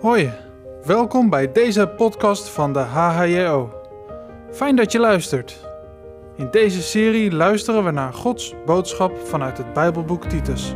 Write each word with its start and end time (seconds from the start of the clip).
Hoi, 0.00 0.32
welkom 0.84 1.30
bij 1.30 1.52
deze 1.52 1.88
podcast 1.88 2.48
van 2.48 2.72
de 2.72 2.78
HHJO. 2.78 3.70
Fijn 4.50 4.76
dat 4.76 4.92
je 4.92 4.98
luistert. 4.98 5.66
In 6.36 6.48
deze 6.50 6.82
serie 6.82 7.32
luisteren 7.32 7.84
we 7.84 7.90
naar 7.90 8.12
Gods 8.12 8.54
boodschap 8.66 9.18
vanuit 9.18 9.58
het 9.58 9.72
Bijbelboek 9.72 10.24
Titus. 10.24 10.74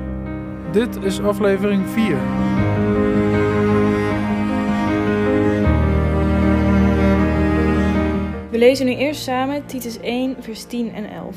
Dit 0.72 1.02
is 1.02 1.20
aflevering 1.20 1.88
4. 1.88 2.16
We 8.50 8.58
lezen 8.58 8.86
nu 8.86 8.94
eerst 8.94 9.22
samen 9.22 9.66
Titus 9.66 10.00
1, 10.00 10.36
vers 10.42 10.64
10 10.64 10.94
en 10.94 11.10
11. 11.10 11.36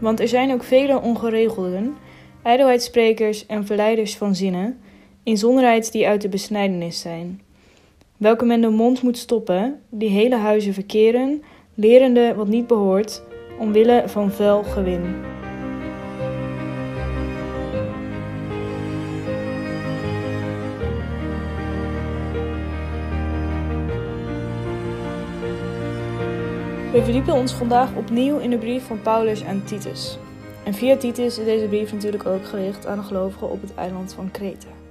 Want 0.00 0.20
er 0.20 0.28
zijn 0.28 0.52
ook 0.52 0.64
vele 0.64 1.00
ongeregelden, 1.00 1.96
ijdelheidssprekers 2.42 3.46
en 3.46 3.66
verleiders 3.66 4.16
van 4.16 4.34
zinnen, 4.34 4.80
inzonderheid 5.22 5.92
die 5.92 6.08
uit 6.08 6.20
de 6.20 6.28
besnijdenis 6.28 7.00
zijn, 7.00 7.40
welke 8.16 8.44
men 8.44 8.60
de 8.60 8.68
mond 8.68 9.02
moet 9.02 9.18
stoppen, 9.18 9.80
die 9.88 10.08
hele 10.08 10.36
huizen 10.36 10.74
verkeren, 10.74 11.42
lerende 11.74 12.34
wat 12.34 12.48
niet 12.48 12.66
behoort, 12.66 13.22
omwille 13.58 14.02
van 14.06 14.30
vuil 14.30 14.62
gewin. 14.62 15.30
We 26.92 27.02
verdiepen 27.04 27.34
ons 27.34 27.52
vandaag 27.52 27.96
opnieuw 27.96 28.38
in 28.38 28.50
de 28.50 28.58
brief 28.58 28.86
van 28.86 29.02
Paulus 29.02 29.44
aan 29.44 29.62
Titus. 29.64 30.18
En 30.64 30.74
via 30.74 30.96
Titus 30.96 31.38
is 31.38 31.44
deze 31.44 31.66
brief 31.66 31.92
natuurlijk 31.92 32.26
ook 32.26 32.44
gericht 32.44 32.86
aan 32.86 32.98
de 32.98 33.04
gelovigen 33.04 33.50
op 33.50 33.60
het 33.60 33.74
eiland 33.74 34.12
van 34.12 34.30
Kreta. 34.30 34.81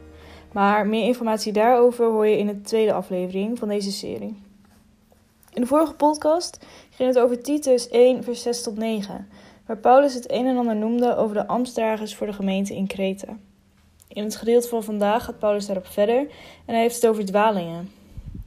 Maar 0.52 0.88
meer 0.88 1.06
informatie 1.06 1.52
daarover 1.52 2.06
hoor 2.06 2.28
je 2.28 2.38
in 2.38 2.48
de 2.48 2.62
tweede 2.62 2.94
aflevering 2.94 3.60
van 3.60 3.68
deze 3.68 3.92
serie. 3.92 4.36
In 5.54 5.62
de 5.62 5.68
vorige 5.68 5.94
podcast 5.94 6.66
ging 6.90 7.10
het 7.10 7.20
over 7.20 7.42
Titus 7.42 7.90
1, 7.90 8.24
vers 8.24 8.42
6 8.42 8.64
tot 8.64 8.78
9, 8.78 9.28
waar 9.66 9.78
Paulus 9.78 10.14
het 10.14 10.32
een 10.32 10.46
en 10.46 10.58
ander 10.58 10.76
noemde 10.76 11.16
over 11.16 11.36
de 11.36 11.48
ambtsdragers 11.48 12.16
voor 12.16 12.28
de 12.28 12.34
gemeente 12.34 12.76
in 12.76 12.88
Kreta. 12.88 13.38
In 14.08 14.24
het 14.24 14.36
gedeelte 14.36 14.68
van 14.68 14.84
vandaag 14.84 15.26
gaat 15.26 15.40
Paulus 15.40 15.66
daarop 15.66 15.88
verder 15.88 16.20
en 16.66 16.74
hij 16.74 16.82
heeft 16.82 16.96
het 16.96 17.08
over 17.08 17.26
dwalingen. 17.26 17.92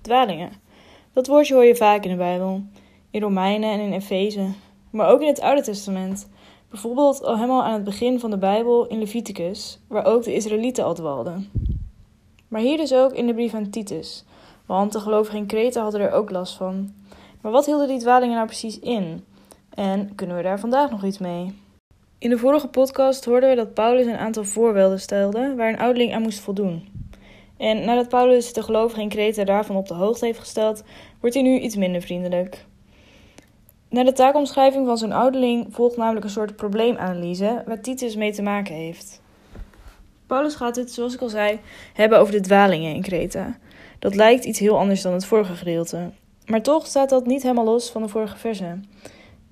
Dwalingen. 0.00 0.52
Dat 1.12 1.26
woordje 1.26 1.54
hoor 1.54 1.64
je 1.64 1.76
vaak 1.76 2.04
in 2.04 2.10
de 2.10 2.16
Bijbel, 2.16 2.62
in 3.10 3.20
Romeinen 3.20 3.70
en 3.70 3.80
in 3.80 3.92
Efeze, 3.92 4.46
maar 4.90 5.08
ook 5.08 5.20
in 5.20 5.28
het 5.28 5.40
Oude 5.40 5.62
Testament. 5.62 6.28
Bijvoorbeeld 6.70 7.22
al 7.22 7.34
helemaal 7.34 7.64
aan 7.64 7.72
het 7.72 7.84
begin 7.84 8.20
van 8.20 8.30
de 8.30 8.38
Bijbel 8.38 8.86
in 8.86 8.98
Leviticus, 8.98 9.80
waar 9.88 10.04
ook 10.04 10.24
de 10.24 10.34
Israëlieten 10.34 10.84
al 10.84 10.94
dwalden. 10.94 11.50
Maar 12.54 12.62
hier 12.62 12.76
dus 12.76 12.94
ook 12.94 13.12
in 13.12 13.26
de 13.26 13.34
brief 13.34 13.54
aan 13.54 13.70
Titus, 13.70 14.24
want 14.66 14.92
de 14.92 15.00
gelovigen 15.00 15.38
in 15.38 15.46
Kreta 15.46 15.82
hadden 15.82 16.00
er 16.00 16.12
ook 16.12 16.30
last 16.30 16.56
van. 16.56 16.94
Maar 17.40 17.52
wat 17.52 17.66
hielden 17.66 17.88
die 17.88 17.98
dwalingen 17.98 18.34
nou 18.34 18.46
precies 18.46 18.78
in? 18.78 19.24
En 19.70 20.14
kunnen 20.14 20.36
we 20.36 20.42
daar 20.42 20.60
vandaag 20.60 20.90
nog 20.90 21.04
iets 21.04 21.18
mee? 21.18 21.54
In 22.18 22.30
de 22.30 22.38
vorige 22.38 22.68
podcast 22.68 23.24
hoorden 23.24 23.48
we 23.48 23.54
dat 23.54 23.74
Paulus 23.74 24.06
een 24.06 24.16
aantal 24.16 24.44
voorbeelden 24.44 25.00
stelde 25.00 25.54
waar 25.54 25.68
een 25.68 25.78
ouderling 25.78 26.14
aan 26.14 26.22
moest 26.22 26.40
voldoen. 26.40 26.88
En 27.56 27.84
nadat 27.84 28.08
Paulus 28.08 28.52
de 28.52 28.62
gelovigen 28.62 29.02
in 29.02 29.08
Kreta 29.08 29.44
daarvan 29.44 29.76
op 29.76 29.88
de 29.88 29.94
hoogte 29.94 30.24
heeft 30.24 30.38
gesteld, 30.38 30.82
wordt 31.20 31.34
hij 31.34 31.44
nu 31.44 31.58
iets 31.58 31.76
minder 31.76 32.02
vriendelijk. 32.02 32.64
Na 33.88 34.04
de 34.04 34.12
taakomschrijving 34.12 34.86
van 34.86 34.98
zo'n 34.98 35.12
ouderling 35.12 35.66
volgt 35.70 35.96
namelijk 35.96 36.24
een 36.24 36.30
soort 36.30 36.56
probleemanalyse 36.56 37.62
waar 37.66 37.80
Titus 37.80 38.16
mee 38.16 38.32
te 38.32 38.42
maken 38.42 38.74
heeft. 38.74 39.22
Paulus 40.26 40.54
gaat 40.54 40.76
het, 40.76 40.92
zoals 40.92 41.14
ik 41.14 41.20
al 41.20 41.28
zei, 41.28 41.60
hebben 41.92 42.18
over 42.18 42.32
de 42.32 42.40
dwalingen 42.40 42.94
in 42.94 43.02
Kreta. 43.02 43.58
Dat 43.98 44.14
lijkt 44.14 44.44
iets 44.44 44.58
heel 44.58 44.78
anders 44.78 45.02
dan 45.02 45.12
het 45.12 45.24
vorige 45.24 45.54
gedeelte. 45.54 46.10
Maar 46.46 46.62
toch 46.62 46.86
staat 46.86 47.08
dat 47.08 47.26
niet 47.26 47.42
helemaal 47.42 47.64
los 47.64 47.90
van 47.90 48.02
de 48.02 48.08
vorige 48.08 48.36
verse. 48.36 48.78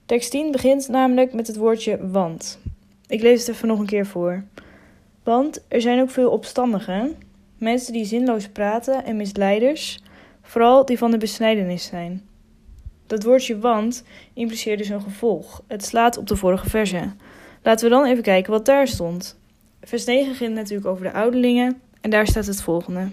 Tekst 0.06 0.30
10 0.30 0.50
begint 0.50 0.88
namelijk 0.88 1.32
met 1.32 1.47
het 1.47 1.56
woordje 1.56 2.08
want. 2.08 2.58
Ik 3.06 3.22
lees 3.22 3.47
het 3.47 3.56
even 3.56 3.69
nog 3.69 3.78
een 3.78 3.86
keer 3.86 4.06
voor. 4.06 4.44
Want 5.22 5.64
er 5.69 5.80
zijn 5.80 6.00
ook 6.00 6.10
veel 6.10 6.30
opstandigen, 6.30 7.16
mensen 7.58 7.92
die 7.92 8.04
zinloos 8.04 8.48
praten 8.48 9.04
en 9.04 9.16
misleiders, 9.16 10.02
vooral 10.42 10.84
die 10.84 10.98
van 10.98 11.10
de 11.10 11.18
besnijdenis 11.18 11.84
zijn. 11.84 12.28
Dat 13.06 13.24
woordje 13.24 13.58
want 13.58 14.04
impliceert 14.34 14.78
dus 14.78 14.88
een 14.88 15.02
gevolg. 15.02 15.62
Het 15.66 15.84
slaat 15.84 16.18
op 16.18 16.26
de 16.26 16.36
vorige 16.36 16.70
verse. 16.70 17.12
Laten 17.62 17.88
we 17.88 17.94
dan 17.94 18.04
even 18.04 18.22
kijken 18.22 18.52
wat 18.52 18.66
daar 18.66 18.88
stond. 18.88 19.41
Vers 19.84 20.04
9 20.04 20.34
ging 20.34 20.54
natuurlijk 20.54 20.88
over 20.88 21.04
de 21.04 21.12
ouderlingen 21.12 21.81
en 22.00 22.10
daar 22.10 22.26
staat 22.26 22.47
het 22.47 22.62
volgende. 22.62 23.09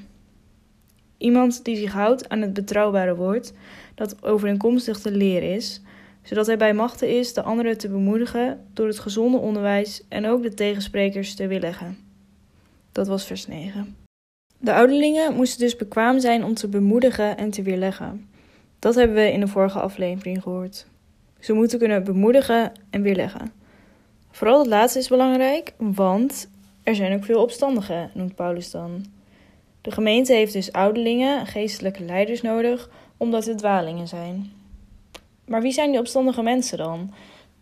Iemand 1.17 1.65
die 1.65 1.75
zich 1.75 1.91
houdt 1.91 2.29
aan 2.29 2.41
het 2.41 2.53
betrouwbare 2.53 3.15
woord 3.15 3.53
dat 3.95 4.23
overeenkomstig 4.23 5.01
de 5.01 5.11
leer 5.11 5.55
is, 5.55 5.81
zodat 6.21 6.45
hij 6.45 6.57
bij 6.57 6.73
machten 6.73 7.17
is 7.17 7.33
de 7.33 7.41
anderen 7.41 7.77
te 7.77 7.89
bemoedigen 7.89 8.65
door 8.73 8.87
het 8.87 8.99
gezonde 8.99 9.37
onderwijs 9.37 10.03
en 10.09 10.25
ook 10.25 10.41
de 10.41 10.53
tegensprekers 10.53 11.35
te 11.35 11.47
weerleggen. 11.47 11.97
Dat 12.91 13.07
was 13.07 13.25
vers 13.25 13.47
9. 13.47 13.95
De 14.57 14.73
ouderlingen 14.73 15.35
moesten 15.35 15.59
dus 15.59 15.75
bekwaam 15.75 16.19
zijn 16.19 16.43
om 16.43 16.53
te 16.53 16.67
bemoedigen 16.67 17.37
en 17.37 17.49
te 17.49 17.61
weerleggen. 17.61 18.29
Dat 18.79 18.95
hebben 18.95 19.15
we 19.15 19.31
in 19.31 19.39
de 19.39 19.47
vorige 19.47 19.79
aflevering 19.79 20.41
gehoord. 20.41 20.87
Ze 21.39 21.53
moeten 21.53 21.79
kunnen 21.79 22.03
bemoedigen 22.03 22.71
en 22.89 23.01
weerleggen. 23.01 23.51
Vooral 24.31 24.59
het 24.59 24.67
laatste 24.67 24.99
is 24.99 25.07
belangrijk, 25.07 25.73
want 25.77 26.49
er 26.89 26.95
zijn 26.95 27.13
ook 27.13 27.23
veel 27.23 27.41
opstandigen, 27.41 28.11
noemt 28.13 28.35
Paulus 28.35 28.71
dan. 28.71 29.05
De 29.81 29.91
gemeente 29.91 30.33
heeft 30.33 30.53
dus 30.53 30.71
ouderlingen, 30.71 31.45
geestelijke 31.45 32.03
leiders 32.03 32.41
nodig, 32.41 32.89
omdat 33.17 33.45
het 33.45 33.57
dwalingen 33.57 34.07
zijn. 34.07 34.51
Maar 35.45 35.61
wie 35.61 35.71
zijn 35.71 35.91
die 35.91 35.99
opstandige 35.99 36.41
mensen 36.41 36.77
dan? 36.77 37.13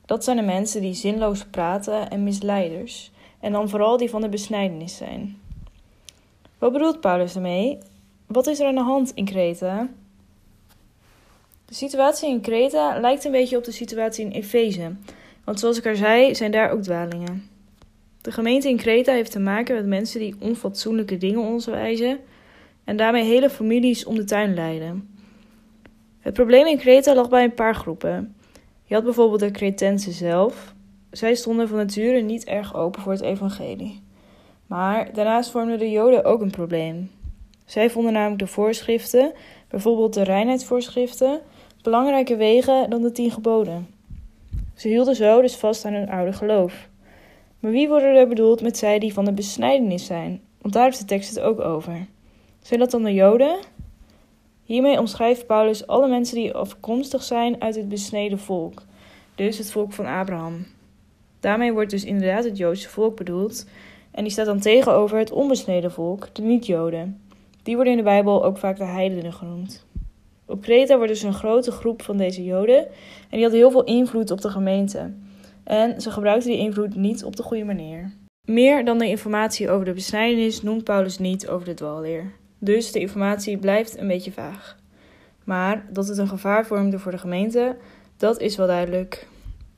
Dat 0.05 0.23
zijn 0.23 0.37
de 0.37 0.43
mensen 0.43 0.81
die 0.81 0.93
zinloos 0.93 1.45
praten 1.45 2.09
en 2.09 2.23
misleiders, 2.23 3.11
en 3.39 3.51
dan 3.51 3.69
vooral 3.69 3.97
die 3.97 4.09
van 4.09 4.21
de 4.21 4.29
besnijdenis 4.29 4.97
zijn. 4.97 5.37
Wat 6.57 6.71
bedoelt 6.71 7.01
Paulus 7.01 7.35
ermee? 7.35 7.77
Wat 8.25 8.47
is 8.47 8.59
er 8.59 8.67
aan 8.67 8.75
de 8.75 8.81
hand 8.81 9.11
in 9.13 9.25
Kreta? 9.25 9.87
De 11.66 11.73
situatie 11.73 12.29
in 12.29 12.41
Kreta 12.41 12.99
lijkt 12.99 13.25
een 13.25 13.31
beetje 13.31 13.57
op 13.57 13.63
de 13.63 13.71
situatie 13.71 14.25
in 14.25 14.31
Efeze, 14.31 14.95
want 15.43 15.59
zoals 15.59 15.77
ik 15.77 15.85
al 15.85 15.95
zei, 15.95 16.35
zijn 16.35 16.51
daar 16.51 16.71
ook 16.71 16.81
dwalingen. 16.81 17.56
De 18.27 18.33
gemeente 18.33 18.69
in 18.69 18.77
Kreta 18.77 19.13
heeft 19.13 19.31
te 19.31 19.39
maken 19.39 19.75
met 19.75 19.85
mensen 19.85 20.19
die 20.19 20.35
onfatsoenlijke 20.39 21.17
dingen 21.17 21.39
onderwijzen 21.39 22.19
en 22.83 22.97
daarmee 22.97 23.23
hele 23.23 23.49
families 23.49 24.05
om 24.05 24.15
de 24.15 24.23
tuin 24.23 24.53
leiden. 24.53 25.15
Het 26.19 26.33
probleem 26.33 26.66
in 26.66 26.77
Kreta 26.77 27.16
lag 27.16 27.29
bij 27.29 27.43
een 27.43 27.53
paar 27.53 27.75
groepen. 27.75 28.35
Je 28.83 28.93
had 28.93 29.03
bijvoorbeeld 29.03 29.39
de 29.39 29.51
Cretensen 29.51 30.11
zelf. 30.11 30.73
Zij 31.11 31.35
stonden 31.35 31.67
van 31.67 31.77
nature 31.77 32.21
niet 32.21 32.45
erg 32.45 32.75
open 32.75 33.01
voor 33.01 33.11
het 33.11 33.21
evangelie. 33.21 34.01
Maar 34.66 35.13
daarnaast 35.13 35.51
vormden 35.51 35.79
de 35.79 35.91
Joden 35.91 36.23
ook 36.23 36.41
een 36.41 36.51
probleem. 36.51 37.11
Zij 37.66 37.89
vonden 37.89 38.13
namelijk 38.13 38.39
de 38.39 38.47
voorschriften, 38.47 39.31
bijvoorbeeld 39.67 40.13
de 40.13 40.23
reinheidsvoorschriften, 40.23 41.41
belangrijker 41.81 42.37
wegen 42.37 42.89
dan 42.89 43.01
de 43.01 43.11
tien 43.11 43.31
geboden. 43.31 43.87
Ze 44.75 44.87
hielden 44.87 45.16
zo 45.16 45.41
dus 45.41 45.55
vast 45.55 45.85
aan 45.85 45.93
hun 45.93 46.09
oude 46.09 46.33
geloof. 46.33 46.89
Maar 47.59 47.72
wie 47.72 47.88
worden 47.88 48.16
er 48.16 48.28
bedoeld 48.28 48.62
met 48.62 48.78
zij 48.78 49.00
die 49.00 49.13
van 49.13 49.25
de 49.25 49.34
besnijdenis 49.34 50.06
zijn? 50.06 50.41
Want 50.62 50.73
daar 50.73 50.84
heeft 50.84 51.00
de 51.00 51.06
tekst 51.06 51.29
het 51.29 51.40
ook 51.40 51.59
over. 51.59 52.07
Zijn 52.62 52.79
dat 52.79 52.91
dan 52.91 53.03
de 53.03 53.13
Joden? 53.13 53.59
Hiermee 54.63 55.00
omschrijft 55.00 55.47
Paulus 55.47 55.88
alle 55.88 56.07
mensen 56.07 56.35
die 56.35 56.53
afkomstig 56.53 57.23
zijn 57.23 57.62
uit 57.62 57.75
het 57.75 57.90
besneden 57.90 58.40
volk, 58.40 58.84
dus 59.35 59.57
het 59.57 59.72
volk 59.72 59.94
van 59.94 60.06
Abraham. 60.06 60.66
Daarmee 61.40 61.73
wordt 61.73 61.91
dus 61.91 62.03
inderdaad 62.03 62.44
het 62.44 62.57
Joodse 62.57 62.90
volk 62.90 63.16
bedoeld, 63.16 63.67
en 64.12 64.23
die 64.23 64.31
staat 64.31 64.46
dan 64.46 64.59
tegenover 64.59 65.17
het 65.17 65.31
onbesneden 65.31 65.91
volk, 65.91 66.35
de 66.35 66.41
niet-Joden. 66.41 67.22
Die 67.64 67.76
worden 67.76 67.93
in 67.93 67.99
de 67.99 68.05
Bijbel 68.05 68.46
ook 68.46 68.58
vaak 68.58 68.78
de 68.78 68.84
heidenen 68.84 69.34
genoemd. 69.34 69.85
Op 70.46 70.61
Kreta 70.61 70.96
wordt 70.96 71.11
dus 71.11 71.23
een 71.23 71.34
grote 71.34 71.72
groep 71.72 72.02
van 72.02 72.17
deze 72.17 72.43
Joden 72.43 72.78
en 72.78 72.87
die 73.29 73.41
hadden 73.41 73.59
heel 73.59 73.72
veel 73.72 73.84
invloed 73.84 74.31
op 74.31 74.41
de 74.41 74.49
gemeente. 74.49 75.11
En 75.67 76.02
ze 76.02 76.11
gebruikten 76.11 76.52
die 76.52 76.59
invloed 76.59 76.96
niet 76.96 77.23
op 77.23 77.35
de 77.35 77.43
goede 77.43 77.64
manier. 77.64 78.11
Meer 78.47 78.85
dan 78.85 78.97
de 78.97 79.08
informatie 79.08 79.69
over 79.69 79.85
de 79.85 79.93
besnijdenis 79.93 80.61
noemt 80.61 80.84
Paulus 80.84 81.17
niet 81.17 81.47
over 81.47 81.66
de 81.66 81.73
dwalleer. 81.73 82.31
Dus 82.59 82.91
de 82.91 82.99
informatie 82.99 83.58
blijft 83.58 83.97
een 83.97 84.08
beetje 84.08 84.31
vaag. 84.31 84.78
Maar 85.43 85.85
dat 85.91 86.08
het 86.08 86.17
een 86.17 86.28
gevaar 86.28 86.66
vormde 86.66 86.99
voor 86.99 87.11
de 87.11 87.17
gemeente, 87.17 87.78
dat 88.17 88.40
is 88.40 88.55
wel 88.55 88.67
duidelijk. 88.67 89.28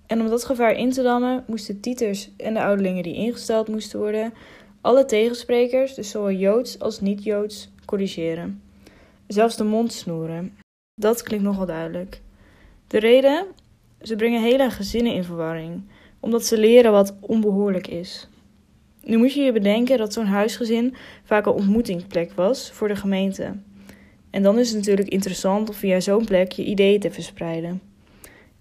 En 0.06 0.22
om 0.22 0.30
dat 0.30 0.46
gevaar 0.46 0.72
in 0.72 0.92
te 0.92 1.02
dammen, 1.02 1.44
moesten 1.48 1.80
Titus 1.80 2.32
en 2.38 2.54
de 2.54 2.64
ouderlingen 2.64 3.04
die 3.04 3.16
ingesteld 3.16 3.68
moesten 3.68 4.00
worden, 4.00 4.34
alle 4.82 5.06
tegensprekers, 5.06 5.94
dus 5.94 6.10
zowel 6.10 6.32
Joods 6.32 6.80
als 6.80 7.02
niet-Joods, 7.02 7.70
corrigeren. 7.86 8.62
Zelfs 9.28 9.58
de 9.58 9.64
mond 9.64 9.94
snoeren. 9.94 10.58
Dat 11.02 11.24
klinkt 11.24 11.46
nogal 11.46 11.66
duidelijk. 11.66 12.22
De 12.88 13.00
reden? 13.00 13.46
Ze 14.02 14.16
brengen 14.16 14.42
hele 14.42 14.70
gezinnen 14.70 15.14
in 15.14 15.24
verwarring, 15.24 15.82
omdat 16.20 16.46
ze 16.46 16.58
leren 16.58 16.92
wat 16.92 17.16
onbehoorlijk 17.20 17.88
is. 17.88 18.28
Nu 19.04 19.18
moet 19.18 19.34
je 19.34 19.42
je 19.42 19.52
bedenken 19.52 19.98
dat 19.98 20.14
zo'n 20.14 20.26
huisgezin 20.26 20.96
vaak 21.24 21.46
een 21.46 21.52
ontmoetingsplek 21.52 22.32
was 22.32 22.72
voor 22.72 22.88
de 22.88 22.96
gemeente. 22.96 23.56
En 24.30 24.44
dan 24.44 24.60
is 24.60 24.68
het 24.68 24.78
natuurlijk 24.78 25.08
interessant 25.08 25.70
om 25.70 25.76
via 25.76 26.00
zo'n 26.00 26.26
plek 26.26 26.52
je 26.52 26.64
ideeën 26.64 27.00
te 27.00 27.12
verspreiden. 27.12 27.82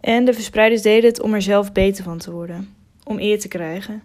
En 0.01 0.25
de 0.25 0.33
verspreiders 0.33 0.83
deden 0.83 1.11
het 1.11 1.21
om 1.21 1.35
er 1.35 1.43
zelf 1.43 1.73
beter 1.73 2.05
van 2.05 2.19
te 2.19 2.31
worden, 2.31 2.75
om 3.05 3.19
eer 3.19 3.39
te 3.39 3.49
krijgen. 3.49 4.03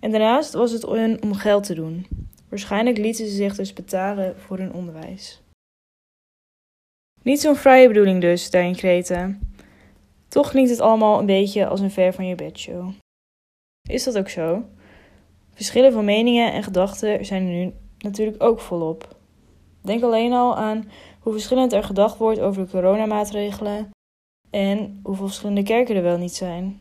En 0.00 0.10
daarnaast 0.10 0.52
was 0.52 0.72
het 0.72 0.84
om 1.20 1.34
geld 1.34 1.64
te 1.64 1.74
doen. 1.74 2.06
Waarschijnlijk 2.48 2.98
lieten 2.98 3.26
ze 3.26 3.34
zich 3.34 3.54
dus 3.54 3.72
betalen 3.72 4.34
voor 4.38 4.58
hun 4.58 4.72
onderwijs. 4.72 5.42
Niet 7.22 7.40
zo'n 7.40 7.56
vrije 7.56 7.88
bedoeling 7.88 8.20
dus, 8.20 8.50
daar 8.50 8.64
in 8.64 8.76
Kreta. 8.76 9.38
Toch 10.28 10.50
klinkt 10.50 10.70
het 10.70 10.80
allemaal 10.80 11.18
een 11.18 11.26
beetje 11.26 11.66
als 11.66 11.80
een 11.80 11.90
ver 11.90 12.12
van 12.12 12.26
je 12.26 12.34
bedshow. 12.34 12.90
Is 13.88 14.04
dat 14.04 14.18
ook 14.18 14.28
zo? 14.28 14.64
Verschillen 15.52 15.92
van 15.92 16.04
meningen 16.04 16.52
en 16.52 16.62
gedachten 16.62 17.24
zijn 17.24 17.42
er 17.42 17.52
nu 17.52 17.72
natuurlijk 17.98 18.42
ook 18.42 18.60
volop. 18.60 19.16
Denk 19.82 20.02
alleen 20.02 20.32
al 20.32 20.56
aan 20.56 20.90
hoe 21.20 21.32
verschillend 21.32 21.72
er 21.72 21.84
gedacht 21.84 22.18
wordt 22.18 22.40
over 22.40 22.64
de 22.64 22.70
coronamaatregelen 22.70 23.90
en 24.50 25.00
hoeveel 25.02 25.26
verschillende 25.26 25.62
kerken 25.62 25.96
er 25.96 26.02
wel 26.02 26.18
niet 26.18 26.34
zijn. 26.34 26.80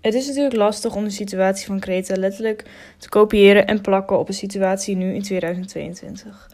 Het 0.00 0.14
is 0.14 0.26
natuurlijk 0.26 0.54
lastig 0.54 0.94
om 0.94 1.04
de 1.04 1.10
situatie 1.10 1.66
van 1.66 1.80
Kreta 1.80 2.16
letterlijk 2.16 2.70
te 2.98 3.08
kopiëren 3.08 3.66
en 3.66 3.80
plakken 3.80 4.18
op 4.18 4.28
een 4.28 4.34
situatie 4.34 4.96
nu 4.96 5.14
in 5.14 5.22
2022. 5.22 6.50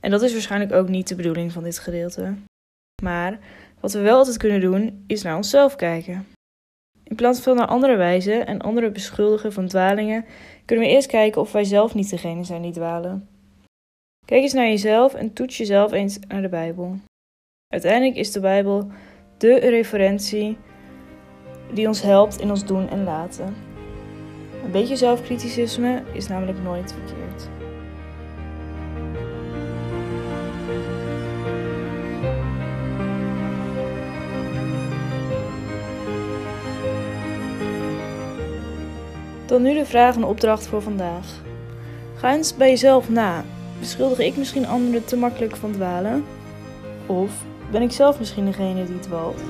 En 0.00 0.10
dat 0.10 0.22
is 0.22 0.32
waarschijnlijk 0.32 0.72
ook 0.72 0.88
niet 0.88 1.08
de 1.08 1.14
bedoeling 1.14 1.52
van 1.52 1.62
dit 1.62 1.78
gedeelte. 1.78 2.34
Maar 3.02 3.38
wat 3.86 3.94
we 3.94 4.00
wel 4.00 4.18
altijd 4.18 4.36
kunnen 4.36 4.60
doen, 4.60 5.04
is 5.06 5.22
naar 5.22 5.36
onszelf 5.36 5.76
kijken. 5.76 6.26
In 7.04 7.16
plaats 7.16 7.40
van 7.40 7.56
naar 7.56 7.66
andere 7.66 7.96
wijzen 7.96 8.46
en 8.46 8.60
anderen 8.60 8.92
beschuldigen 8.92 9.52
van 9.52 9.66
dwalingen, 9.66 10.24
kunnen 10.64 10.86
we 10.86 10.90
eerst 10.90 11.06
kijken 11.06 11.40
of 11.40 11.52
wij 11.52 11.64
zelf 11.64 11.94
niet 11.94 12.10
degene 12.10 12.44
zijn 12.44 12.62
die 12.62 12.72
dwalen. 12.72 13.28
Kijk 14.24 14.42
eens 14.42 14.52
naar 14.52 14.66
jezelf 14.66 15.14
en 15.14 15.32
toets 15.32 15.56
jezelf 15.56 15.92
eens 15.92 16.18
naar 16.28 16.42
de 16.42 16.48
Bijbel. 16.48 16.96
Uiteindelijk 17.66 18.16
is 18.16 18.32
de 18.32 18.40
Bijbel 18.40 18.90
de 19.38 19.58
referentie 19.58 20.56
die 21.72 21.86
ons 21.86 22.02
helpt 22.02 22.40
in 22.40 22.50
ons 22.50 22.64
doen 22.64 22.88
en 22.88 23.04
laten. 23.04 23.54
Een 24.64 24.72
beetje 24.72 24.96
zelfkriticisme 24.96 26.02
is 26.12 26.28
namelijk 26.28 26.62
nooit 26.62 26.92
verkeerd. 26.92 27.55
Dan 39.46 39.62
nu 39.62 39.74
de 39.74 39.86
vraag 39.86 40.14
en 40.14 40.24
opdracht 40.24 40.66
voor 40.66 40.82
vandaag. 40.82 41.26
Ga 42.16 42.32
eens 42.32 42.56
bij 42.56 42.68
jezelf 42.68 43.08
na. 43.08 43.44
Beschuldig 43.78 44.18
ik 44.18 44.36
misschien 44.36 44.66
anderen 44.66 45.04
te 45.04 45.16
makkelijk 45.16 45.56
van 45.56 45.72
dwalen? 45.72 46.24
Of 47.06 47.30
ben 47.70 47.82
ik 47.82 47.92
zelf 47.92 48.18
misschien 48.18 48.44
degene 48.44 48.86
die 48.86 49.00
dwaalt? 49.00 49.40